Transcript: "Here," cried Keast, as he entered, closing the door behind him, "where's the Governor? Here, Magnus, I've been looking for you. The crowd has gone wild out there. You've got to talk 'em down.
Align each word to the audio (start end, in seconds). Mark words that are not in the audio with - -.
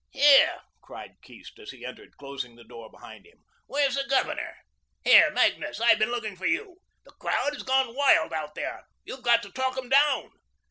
"Here," 0.09 0.61
cried 0.81 1.21
Keast, 1.21 1.59
as 1.59 1.69
he 1.69 1.85
entered, 1.85 2.17
closing 2.17 2.55
the 2.55 2.63
door 2.63 2.89
behind 2.89 3.27
him, 3.27 3.43
"where's 3.67 3.93
the 3.93 4.07
Governor? 4.09 4.57
Here, 5.03 5.29
Magnus, 5.29 5.79
I've 5.79 5.99
been 5.99 6.09
looking 6.09 6.35
for 6.35 6.47
you. 6.47 6.77
The 7.05 7.11
crowd 7.11 7.53
has 7.53 7.61
gone 7.61 7.93
wild 7.93 8.33
out 8.33 8.55
there. 8.55 8.85
You've 9.03 9.21
got 9.21 9.43
to 9.43 9.51
talk 9.51 9.77
'em 9.77 9.89
down. 9.89 10.31